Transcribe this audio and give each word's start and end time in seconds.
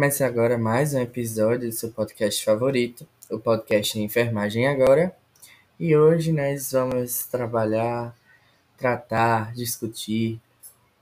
Começa 0.00 0.24
agora 0.24 0.56
mais 0.56 0.94
um 0.94 0.98
episódio 0.98 1.68
do 1.68 1.72
seu 1.74 1.90
podcast 1.90 2.42
favorito, 2.42 3.06
o 3.30 3.38
podcast 3.38 4.00
Enfermagem 4.00 4.66
Agora. 4.66 5.14
E 5.78 5.94
hoje 5.94 6.32
nós 6.32 6.72
vamos 6.72 7.26
trabalhar, 7.26 8.16
tratar, 8.78 9.52
discutir 9.52 10.40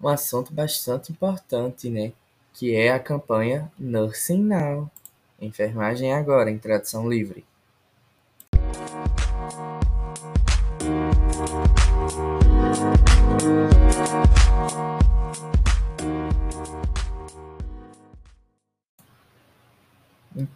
um 0.02 0.08
assunto 0.08 0.52
bastante 0.52 1.12
importante, 1.12 1.88
né? 1.88 2.12
Que 2.52 2.74
é 2.74 2.90
a 2.92 2.98
campanha 2.98 3.70
Nursing 3.78 4.42
Now. 4.42 4.90
Enfermagem 5.40 6.12
Agora, 6.12 6.50
em 6.50 6.58
tradução 6.58 7.08
livre. 7.08 7.44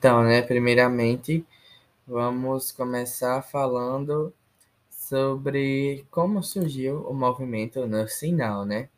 Então, 0.02 0.24
né, 0.24 0.42
primeiramente, 0.42 1.46
vamos 2.06 2.72
começar 2.72 3.40
falando 3.42 4.34
sobre 4.90 6.04
como 6.10 6.42
surgiu 6.42 7.02
o 7.08 7.14
movimento 7.14 7.86
Nursing 7.86 8.34
Now, 8.34 8.64
né? 8.64 8.88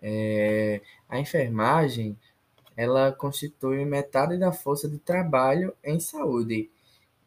É, 0.00 0.80
a 1.08 1.20
enfermagem, 1.20 2.18
ela 2.76 3.12
constitui 3.12 3.84
metade 3.84 4.38
da 4.38 4.52
força 4.52 4.88
de 4.88 4.98
trabalho 4.98 5.74
em 5.84 6.00
saúde 6.00 6.70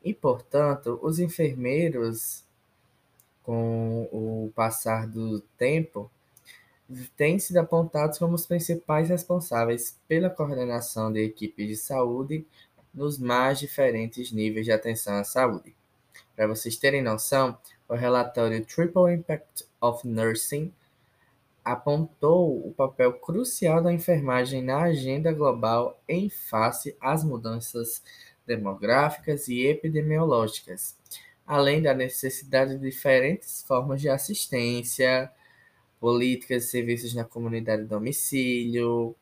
e, 0.03 0.13
portanto, 0.13 1.00
os 1.03 1.19
enfermeiros, 1.19 2.44
com 3.44 4.09
o 4.11 4.52
passar 4.55 5.07
do 5.07 5.39
tempo, 5.57 6.09
têm 7.16 7.39
sido 7.39 7.58
apontados 7.58 8.17
como 8.17 8.36
os 8.36 8.45
principais 8.45 9.09
responsáveis 9.09 10.00
pela 10.08 10.30
coordenação 10.30 11.11
de 11.11 11.23
equipes 11.23 11.67
de 11.67 11.75
saúde 11.75 12.45
nos 12.94 13.17
mais 13.17 13.59
diferentes 13.59 14.31
níveis 14.31 14.66
de 14.66 14.72
atenção 14.72 15.16
à 15.16 15.23
saúde. 15.23 15.75
Para 16.36 16.47
vocês 16.47 16.78
terem 16.78 17.02
noção, 17.02 17.58
o 17.88 17.95
relatório 17.95 18.66
Triple 18.66 19.13
Impact 19.13 19.66
of 19.81 20.08
Nursing 20.08 20.73
apontou 21.63 22.67
o 22.67 22.72
papel 22.73 23.13
crucial 23.13 23.81
da 23.81 23.91
enfermagem 23.91 24.61
na 24.61 24.83
agenda 24.83 25.31
global 25.33 26.00
em 26.08 26.30
face 26.30 26.95
às 27.02 27.23
mudanças 27.23 28.03
demográficas 28.45 29.47
e 29.47 29.66
epidemiológicas, 29.66 30.95
além 31.45 31.81
da 31.81 31.94
necessidade 31.94 32.75
de 32.75 32.80
diferentes 32.80 33.63
formas 33.63 34.00
de 34.00 34.09
assistência, 34.09 35.31
políticas 36.06 36.66
e 36.66 36.67
serviços 36.67 37.16
na 37.16 37.23
comunidade 37.23 37.81
de 37.81 37.88
domicílio, 37.88 39.16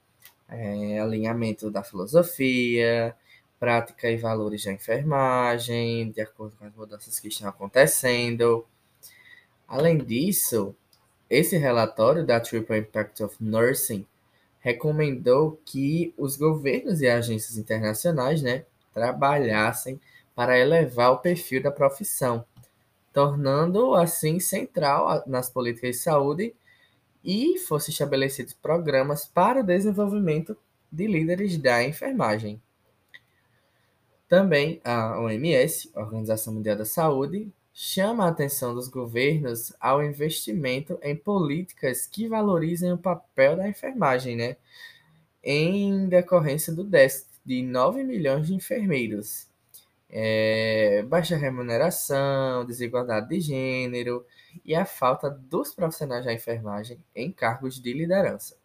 é, 0.50 1.00
alinhamento 1.00 1.72
da 1.72 1.82
filosofia, 1.82 3.16
prática 3.58 4.12
e 4.12 4.18
valores 4.18 4.66
da 4.66 4.74
enfermagem, 4.74 6.12
de 6.12 6.20
acordo 6.20 6.58
com 6.58 6.66
as 6.66 6.76
mudanças 6.76 7.22
que 7.22 7.30
estão 7.30 7.48
acontecendo. 7.48 8.66
Além 9.66 9.98
disso, 9.98 10.76
esse 11.30 11.56
relatório 11.56 12.26
da 12.26 12.42
Triple 12.42 12.80
Impact 12.80 13.24
of 13.24 13.38
Nursing 13.40 14.06
recomendou 14.60 15.58
que 15.66 16.14
os 16.18 16.36
governos 16.36 17.00
e 17.00 17.08
agências 17.08 17.58
internacionais 17.58 18.42
né, 18.42 18.66
trabalhassem 18.94 20.02
para 20.36 20.60
elevar 20.60 21.14
o 21.14 21.20
perfil 21.20 21.64
da 21.64 21.72
profissão, 21.72 22.44
tornando 23.14 23.96
assim 23.96 24.38
central 24.38 25.24
nas 25.26 25.50
políticas 25.50 25.96
de 25.96 26.02
saúde 26.02 26.54
e 27.24 27.58
fossem 27.60 27.92
estabelecidos 27.92 28.54
programas 28.54 29.26
para 29.26 29.62
o 29.62 29.66
desenvolvimento 29.66 30.58
de 30.92 31.08
líderes 31.08 31.58
da 31.58 31.84
enfermagem. 31.84 32.62
Também 34.28 34.82
a 34.84 35.20
OMS, 35.20 35.92
Organização 35.96 36.54
Mundial 36.54 36.76
da 36.76 36.86
Saúde, 36.86 37.52
chama 37.74 38.26
a 38.26 38.30
atenção 38.30 38.74
dos 38.76 38.88
governos 38.88 39.74
ao 39.80 40.04
investimento 40.04 41.00
em 41.02 41.16
políticas 41.16 42.06
que 42.06 42.28
valorizem 42.28 42.92
o 42.92 42.98
papel 42.98 43.56
da 43.56 43.68
enfermagem, 43.68 44.36
né? 44.36 44.58
Em 45.44 46.08
decorrência 46.08 46.74
do 46.74 46.84
déficit 46.84 47.30
de 47.46 47.62
9 47.62 48.04
milhões 48.04 48.48
de 48.48 48.54
enfermeiros, 48.54 49.48
é, 50.16 51.02
baixa 51.08 51.36
remuneração, 51.36 52.64
desigualdade 52.66 53.30
de 53.30 53.40
gênero 53.42 54.24
e 54.64 54.76
a 54.76 54.86
falta 54.86 55.28
dos 55.28 55.74
profissionais 55.74 56.24
da 56.24 56.32
enfermagem 56.32 57.00
em 57.16 57.32
cargos 57.32 57.82
de 57.82 57.92
liderança. 57.92 58.56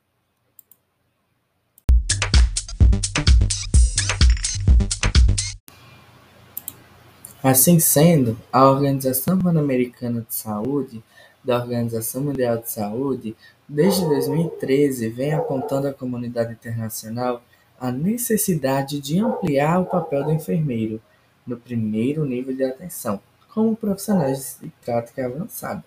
Assim 7.43 7.81
sendo, 7.81 8.39
a 8.53 8.69
Organização 8.69 9.39
Pan-Americana 9.39 10.21
de 10.29 10.35
Saúde, 10.35 11.03
da 11.43 11.57
Organização 11.57 12.21
Mundial 12.25 12.59
de 12.59 12.71
Saúde, 12.71 13.35
desde 13.67 14.05
2013 14.05 15.09
vem 15.09 15.33
apontando 15.33 15.89
à 15.89 15.95
comunidade 15.95 16.53
internacional 16.53 17.43
a 17.81 17.91
necessidade 17.91 19.01
de 19.01 19.19
ampliar 19.19 19.81
o 19.81 19.87
papel 19.87 20.25
do 20.25 20.33
enfermeiro 20.33 21.01
no 21.49 21.57
primeiro 21.57 22.27
nível 22.27 22.55
de 22.55 22.63
atenção, 22.63 23.21
como 23.53 23.75
profissionais 23.75 24.59
de 24.61 24.71
prática 24.85 25.27
avançada. 25.27 25.83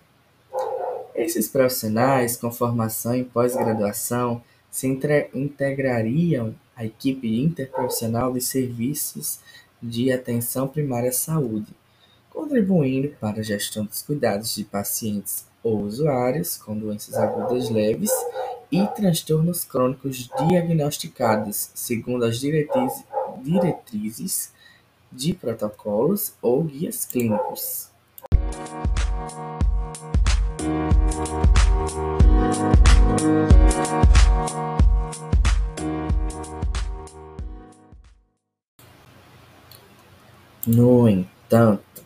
Esses 1.14 1.48
profissionais, 1.48 2.36
com 2.36 2.50
formação 2.50 3.14
em 3.14 3.22
pós-graduação, 3.22 4.42
se 4.70 4.88
integrariam 4.88 6.54
à 6.74 6.84
equipe 6.84 7.40
interprofissional 7.40 8.32
de 8.32 8.40
serviços 8.40 9.38
de 9.80 10.10
atenção 10.10 10.66
primária 10.66 11.10
à 11.10 11.12
saúde, 11.12 11.68
contribuindo 12.30 13.14
para 13.20 13.38
a 13.40 13.42
gestão 13.42 13.84
dos 13.84 14.02
cuidados 14.02 14.54
de 14.54 14.64
pacientes 14.64 15.46
ou 15.62 15.82
usuários 15.82 16.56
com 16.56 16.76
doenças 16.76 17.14
agudas 17.14 17.70
leves 17.70 18.10
e 18.70 18.84
transtornos 18.96 19.64
crônicos 19.64 20.28
diagnosticados, 20.48 21.70
segundo 21.74 22.24
as 22.24 22.40
diretrizes 22.40 24.50
de 25.12 25.34
protocolos 25.34 26.32
ou 26.40 26.64
guias 26.64 27.04
clínicos. 27.04 27.90
No 40.66 41.08
entanto, 41.08 42.04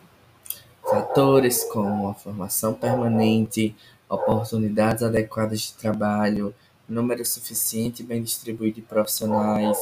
fatores 0.81 1.63
como 1.65 2.09
a 2.09 2.13
formação 2.15 2.73
permanente, 2.73 3.75
oportunidades 4.09 5.03
adequadas 5.03 5.61
de 5.61 5.73
trabalho, 5.73 6.53
número 6.89 7.25
suficiente 7.25 8.01
e 8.01 8.05
bem 8.05 8.23
distribuído 8.23 8.77
de 8.77 8.81
profissionais, 8.81 9.77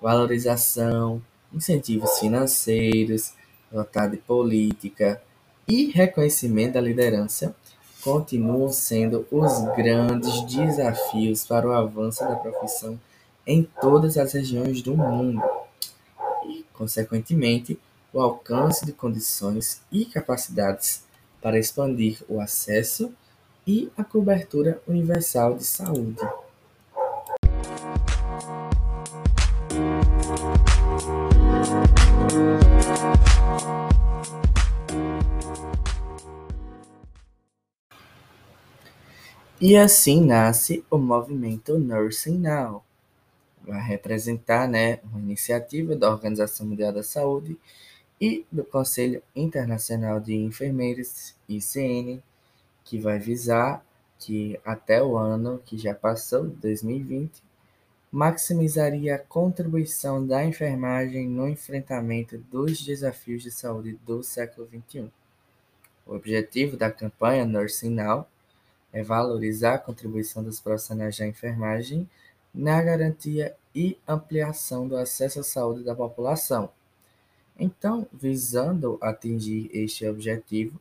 valorização, 0.00 1.20
incentivos 1.52 2.18
financeiros, 2.18 3.32
vontade 3.70 4.16
política 4.18 5.22
e 5.68 5.86
reconhecimento 5.90 6.74
da 6.74 6.80
liderança 6.80 7.54
continuam 8.02 8.72
sendo 8.72 9.26
os 9.30 9.60
grandes 9.76 10.42
desafios 10.46 11.46
para 11.46 11.68
o 11.68 11.72
avanço 11.72 12.24
da 12.24 12.36
profissão 12.36 12.98
em 13.46 13.62
todas 13.80 14.16
as 14.16 14.32
regiões 14.32 14.82
do 14.82 14.96
mundo 14.96 15.42
e, 16.46 16.64
consequentemente, 16.72 17.78
o 18.12 18.20
alcance 18.20 18.84
de 18.84 18.92
condições 18.92 19.82
e 19.92 20.04
capacidades 20.04 21.04
para 21.40 21.58
expandir 21.58 22.22
o 22.28 22.40
acesso 22.40 23.12
e 23.66 23.90
a 23.96 24.02
cobertura 24.02 24.82
universal 24.86 25.54
de 25.54 25.64
saúde. 25.64 26.20
E 39.62 39.76
assim 39.76 40.24
nasce 40.24 40.82
o 40.90 40.96
movimento 40.96 41.78
Nursing 41.78 42.38
Now. 42.38 42.82
Vai 43.62 43.82
representar 43.82 44.66
né, 44.66 45.00
uma 45.04 45.20
iniciativa 45.20 45.94
da 45.94 46.10
Organização 46.10 46.66
Mundial 46.66 46.94
da 46.94 47.02
Saúde 47.02 47.58
e 48.18 48.46
do 48.50 48.64
Conselho 48.64 49.22
Internacional 49.36 50.18
de 50.18 50.34
Enfermeiros, 50.34 51.34
ICN, 51.46 52.22
que 52.82 52.98
vai 52.98 53.18
visar 53.18 53.84
que 54.18 54.58
até 54.64 55.02
o 55.02 55.18
ano 55.18 55.60
que 55.62 55.76
já 55.76 55.94
passou, 55.94 56.46
2020, 56.46 57.42
maximizaria 58.10 59.16
a 59.16 59.18
contribuição 59.18 60.26
da 60.26 60.42
enfermagem 60.42 61.28
no 61.28 61.46
enfrentamento 61.46 62.38
dos 62.50 62.80
desafios 62.80 63.42
de 63.42 63.50
saúde 63.50 64.00
do 64.06 64.22
século 64.22 64.66
XXI. 64.66 65.10
O 66.06 66.14
objetivo 66.14 66.78
da 66.78 66.90
campanha 66.90 67.44
Nursing 67.44 67.90
Now 67.90 68.26
é 68.92 69.02
valorizar 69.02 69.74
a 69.74 69.78
contribuição 69.78 70.42
dos 70.42 70.60
profissionais 70.60 71.16
da 71.16 71.26
enfermagem 71.26 72.08
na 72.52 72.82
garantia 72.82 73.54
e 73.74 73.96
ampliação 74.06 74.88
do 74.88 74.96
acesso 74.96 75.40
à 75.40 75.42
saúde 75.42 75.84
da 75.84 75.94
população. 75.94 76.70
Então, 77.58 78.06
visando 78.12 78.98
atingir 79.00 79.70
este 79.72 80.06
objetivo, 80.06 80.80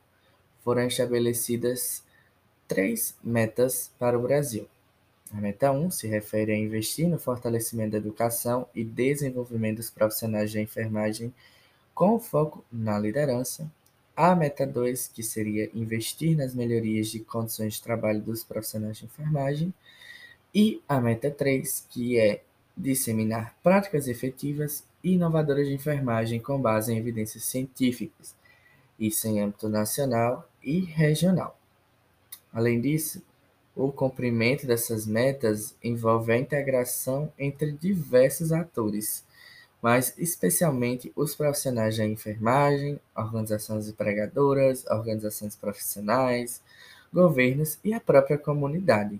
foram 0.63 0.87
estabelecidas 0.87 2.03
três 2.67 3.15
metas 3.23 3.91
para 3.99 4.17
o 4.17 4.21
Brasil. 4.21 4.67
A 5.31 5.37
meta 5.39 5.71
1 5.71 5.91
se 5.91 6.07
refere 6.07 6.51
a 6.51 6.57
investir 6.57 7.07
no 7.07 7.19
fortalecimento 7.19 7.91
da 7.91 7.97
educação 7.97 8.67
e 8.73 8.83
desenvolvimento 8.83 9.77
dos 9.77 9.89
profissionais 9.89 10.49
de 10.49 10.59
enfermagem 10.59 11.33
com 11.93 12.19
foco 12.19 12.63
na 12.71 12.97
liderança. 12.97 13.69
A 14.21 14.35
meta 14.35 14.67
2, 14.67 15.07
que 15.07 15.23
seria 15.23 15.71
investir 15.73 16.35
nas 16.35 16.53
melhorias 16.53 17.07
de 17.07 17.21
condições 17.21 17.75
de 17.75 17.81
trabalho 17.81 18.19
dos 18.19 18.43
profissionais 18.43 18.97
de 18.97 19.05
enfermagem. 19.05 19.73
E 20.53 20.81
a 20.89 20.99
meta 20.99 21.31
3, 21.31 21.87
que 21.89 22.19
é 22.19 22.41
disseminar 22.75 23.55
práticas 23.63 24.09
efetivas 24.09 24.83
e 25.01 25.13
inovadoras 25.13 25.69
de 25.69 25.73
enfermagem 25.73 26.37
com 26.37 26.61
base 26.61 26.91
em 26.91 26.97
evidências 26.97 27.45
científicas, 27.45 28.35
isso 28.99 29.25
em 29.25 29.39
âmbito 29.39 29.69
nacional 29.69 30.49
e 30.61 30.81
regional. 30.81 31.57
Além 32.51 32.81
disso, 32.81 33.23
o 33.73 33.89
cumprimento 33.89 34.67
dessas 34.67 35.07
metas 35.07 35.73
envolve 35.81 36.33
a 36.33 36.37
integração 36.37 37.31
entre 37.39 37.71
diversos 37.71 38.51
atores, 38.51 39.23
mas 39.81 40.13
especialmente 40.17 41.11
os 41.15 41.35
profissionais 41.35 41.97
da 41.97 42.05
enfermagem, 42.05 42.99
organizações 43.15 43.87
empregadoras, 43.87 44.85
organizações 44.87 45.55
profissionais, 45.55 46.61
governos 47.13 47.79
e 47.83 47.93
a 47.93 47.99
própria 47.99 48.37
comunidade. 48.37 49.19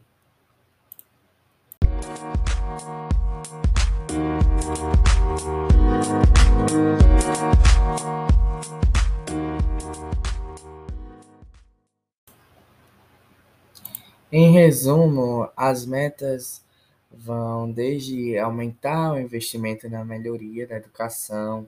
Em 14.32 14.52
resumo, 14.52 15.50
as 15.58 15.86
metas 15.88 16.62
vão 17.12 17.72
desde 17.72 18.38
aumentar 18.38 19.14
o 19.14 19.20
investimento 19.20 19.90
na 19.90 20.06
melhoria 20.06 20.68
da 20.68 20.78
educação, 20.78 21.68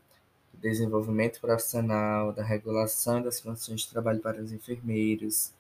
do 0.53 0.59
desenvolvimento 0.59 1.39
profissional, 1.41 2.31
da 2.31 2.43
regulação 2.43 3.21
das 3.21 3.39
condições 3.39 3.81
de 3.81 3.89
trabalho 3.89 4.19
para 4.19 4.41
os 4.41 4.51
enfermeiros, 4.51 5.51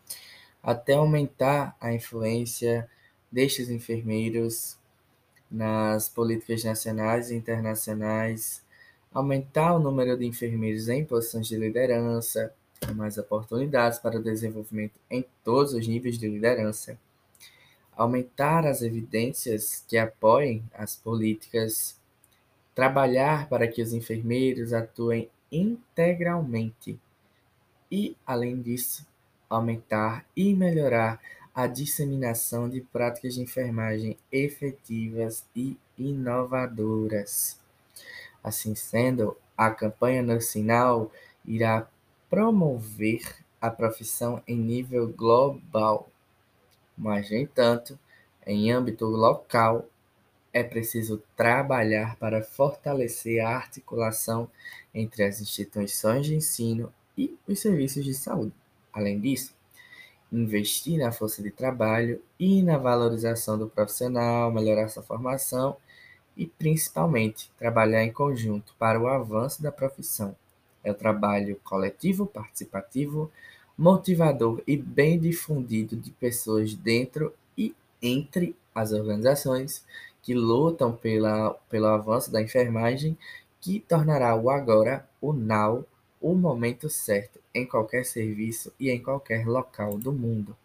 até 0.61 0.93
aumentar 0.93 1.75
a 1.79 1.93
influência 1.93 2.89
destes 3.31 3.69
enfermeiros 3.69 4.77
nas 5.49 6.07
políticas 6.07 6.63
nacionais 6.63 7.31
e 7.31 7.35
internacionais, 7.35 8.63
aumentar 9.13 9.75
o 9.75 9.79
número 9.79 10.17
de 10.17 10.25
enfermeiros 10.25 10.87
em 10.87 11.03
posições 11.03 11.47
de 11.47 11.57
liderança, 11.57 12.53
mais 12.95 13.17
oportunidades 13.17 13.99
para 13.99 14.17
o 14.17 14.23
desenvolvimento 14.23 14.93
em 15.09 15.25
todos 15.43 15.73
os 15.73 15.87
níveis 15.87 16.17
de 16.17 16.27
liderança, 16.27 16.97
aumentar 18.01 18.65
as 18.65 18.81
evidências 18.81 19.85
que 19.87 19.97
apoiem 19.97 20.63
as 20.73 20.95
políticas, 20.95 21.99
trabalhar 22.73 23.47
para 23.47 23.67
que 23.67 23.81
os 23.81 23.93
enfermeiros 23.93 24.73
atuem 24.73 25.29
integralmente 25.51 26.99
e, 27.91 28.15
além 28.25 28.59
disso, 28.59 29.05
aumentar 29.47 30.25
e 30.35 30.53
melhorar 30.55 31.21
a 31.53 31.67
disseminação 31.67 32.67
de 32.67 32.81
práticas 32.81 33.35
de 33.35 33.41
enfermagem 33.41 34.17
efetivas 34.31 35.45
e 35.55 35.77
inovadoras. 35.97 37.59
Assim 38.43 38.73
sendo, 38.73 39.37
a 39.55 39.69
campanha 39.69 40.23
nacional 40.23 41.11
irá 41.45 41.87
promover 42.29 43.21
a 43.59 43.69
profissão 43.69 44.41
em 44.47 44.57
nível 44.57 45.07
global, 45.07 46.09
mas, 47.01 47.31
no 47.31 47.37
entanto, 47.37 47.97
em 48.45 48.71
âmbito 48.71 49.05
local, 49.05 49.87
é 50.53 50.63
preciso 50.63 51.23
trabalhar 51.35 52.15
para 52.17 52.43
fortalecer 52.43 53.43
a 53.43 53.55
articulação 53.55 54.47
entre 54.93 55.23
as 55.23 55.41
instituições 55.41 56.27
de 56.27 56.35
ensino 56.35 56.93
e 57.17 57.35
os 57.47 57.59
serviços 57.59 58.05
de 58.05 58.13
saúde. 58.13 58.53
Além 58.93 59.19
disso, 59.19 59.55
investir 60.31 60.99
na 60.99 61.11
força 61.11 61.41
de 61.41 61.49
trabalho 61.49 62.21
e 62.39 62.61
na 62.61 62.77
valorização 62.77 63.57
do 63.57 63.67
profissional, 63.67 64.51
melhorar 64.51 64.87
sua 64.87 65.01
formação 65.01 65.77
e, 66.37 66.45
principalmente, 66.45 67.51
trabalhar 67.57 68.03
em 68.03 68.13
conjunto 68.13 68.75
para 68.77 68.99
o 68.99 69.07
avanço 69.07 69.63
da 69.63 69.71
profissão. 69.71 70.35
É 70.83 70.91
o 70.91 70.95
trabalho 70.95 71.59
coletivo, 71.63 72.27
participativo, 72.27 73.31
motivador 73.81 74.61
e 74.67 74.77
bem 74.77 75.17
difundido 75.17 75.95
de 75.95 76.11
pessoas 76.11 76.75
dentro 76.75 77.33
e 77.57 77.75
entre 77.99 78.55
as 78.75 78.91
organizações 78.91 79.83
que 80.21 80.35
lutam 80.35 80.95
pela, 80.95 81.55
pelo 81.67 81.87
avanço 81.87 82.31
da 82.31 82.39
enfermagem, 82.39 83.17
que 83.59 83.79
tornará 83.79 84.35
o 84.35 84.51
agora, 84.51 85.09
o 85.19 85.33
now, 85.33 85.83
o 86.21 86.35
momento 86.35 86.91
certo 86.91 87.39
em 87.55 87.65
qualquer 87.65 88.05
serviço 88.05 88.71
e 88.79 88.91
em 88.91 89.01
qualquer 89.01 89.47
local 89.47 89.97
do 89.97 90.11
mundo. 90.11 90.55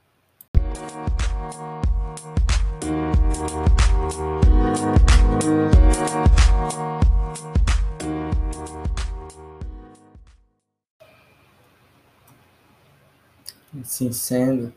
Assim 13.86 14.10
sendo, 14.10 14.74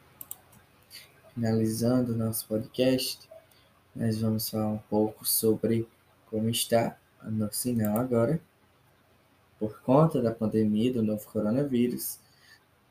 finalizando 1.33 2.13
o 2.13 2.15
nosso 2.15 2.47
podcast, 2.47 3.27
nós 3.95 4.21
vamos 4.21 4.47
falar 4.47 4.67
um 4.67 4.77
pouco 4.77 5.27
sobre 5.27 5.89
como 6.27 6.47
está 6.47 6.95
no 7.23 7.51
sinal 7.51 7.97
agora 7.97 8.39
por 9.57 9.81
conta 9.81 10.21
da 10.21 10.31
pandemia 10.31 10.93
do 10.93 11.01
novo 11.01 11.25
coronavírus, 11.25 12.19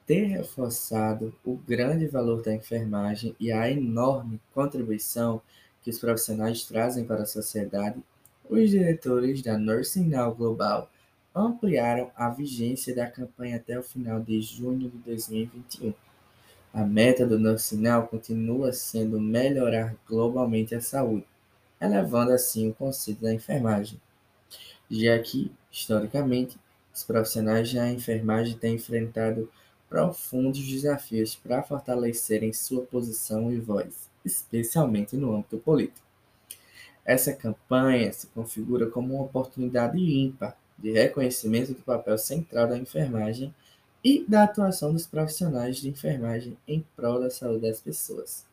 ter 0.04 0.24
reforçado 0.24 1.32
o 1.44 1.54
grande 1.54 2.08
valor 2.08 2.42
da 2.42 2.52
enfermagem 2.52 3.36
e 3.38 3.52
a 3.52 3.70
enorme 3.70 4.40
contribuição 4.52 5.40
que 5.84 5.90
os 5.90 6.00
profissionais 6.00 6.64
trazem 6.64 7.04
para 7.04 7.22
a 7.22 7.26
sociedade, 7.26 8.02
os 8.50 8.70
diretores 8.70 9.40
da 9.40 9.56
Nursing 9.56 10.08
Now 10.08 10.34
Global 10.34 10.90
ampliaram 11.32 12.10
a 12.16 12.28
vigência 12.28 12.92
da 12.92 13.08
campanha 13.08 13.54
até 13.54 13.78
o 13.78 13.84
final 13.84 14.20
de 14.20 14.40
junho 14.40 14.90
de 14.90 14.98
2021. 14.98 16.07
A 16.72 16.84
meta 16.84 17.26
do 17.26 17.38
Nursing 17.38 17.80
Now 17.80 18.06
continua 18.06 18.72
sendo 18.72 19.20
melhorar 19.20 19.96
globalmente 20.06 20.74
a 20.74 20.80
saúde, 20.80 21.26
elevando 21.80 22.32
assim 22.32 22.68
o 22.68 22.74
conceito 22.74 23.22
da 23.22 23.32
enfermagem, 23.32 24.00
já 24.90 25.18
que 25.18 25.50
Historicamente, 25.70 26.58
os 26.92 27.04
profissionais 27.04 27.72
da 27.72 27.88
enfermagem 27.88 28.56
têm 28.56 28.74
enfrentado 28.74 29.50
profundos 29.88 30.66
desafios 30.66 31.34
para 31.34 31.62
fortalecerem 31.62 32.52
sua 32.52 32.82
posição 32.84 33.52
e 33.52 33.58
voz, 33.60 34.08
especialmente 34.24 35.16
no 35.16 35.34
âmbito 35.34 35.58
político. 35.58 36.06
Essa 37.04 37.32
campanha 37.32 38.12
se 38.12 38.26
configura 38.28 38.90
como 38.90 39.14
uma 39.14 39.24
oportunidade 39.24 39.98
ímpar 39.98 40.56
de 40.76 40.92
reconhecimento 40.92 41.72
do 41.72 41.82
papel 41.82 42.18
central 42.18 42.68
da 42.68 42.76
enfermagem 42.76 43.54
e 44.02 44.24
da 44.26 44.44
atuação 44.44 44.92
dos 44.92 45.06
profissionais 45.06 45.78
de 45.78 45.88
enfermagem 45.88 46.56
em 46.66 46.84
prol 46.94 47.20
da 47.20 47.30
saúde 47.30 47.62
das 47.62 47.80
pessoas, 47.80 48.44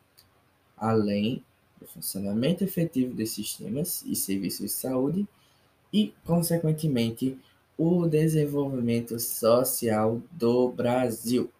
além 0.76 1.44
do 1.80 1.86
funcionamento 1.86 2.64
efetivo 2.64 3.14
dos 3.14 3.30
sistemas 3.30 4.02
e 4.06 4.16
serviços 4.16 4.60
de 4.60 4.68
saúde 4.72 5.28
e, 5.92 6.12
consequentemente, 6.24 7.38
o 7.78 8.06
desenvolvimento 8.06 9.18
social 9.20 10.20
do 10.32 10.70
Brasil. 10.70 11.50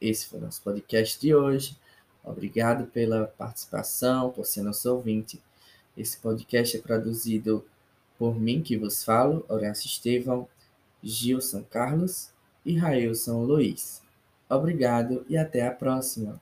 Esse 0.00 0.26
foi 0.26 0.38
o 0.38 0.42
nosso 0.42 0.62
podcast 0.62 1.18
de 1.20 1.34
hoje. 1.34 1.76
Obrigado 2.22 2.86
pela 2.86 3.28
participação, 3.38 4.30
por 4.30 4.44
ser 4.44 4.62
nosso 4.62 4.92
ouvinte. 4.92 5.40
Esse 5.96 6.18
podcast 6.18 6.76
é 6.76 6.80
produzido 6.80 7.64
por 8.18 8.38
mim, 8.38 8.62
que 8.62 8.76
vos 8.76 9.04
falo, 9.04 9.44
Horácio 9.48 9.86
Estevão, 9.86 10.48
Gilson 11.06 11.62
Carlos 11.62 12.30
e 12.64 12.76
Railson 12.76 13.44
Luiz. 13.44 14.02
Obrigado 14.48 15.24
e 15.28 15.36
até 15.36 15.66
a 15.66 15.70
próxima. 15.70 16.40